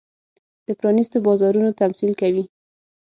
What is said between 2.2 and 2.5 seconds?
کوي.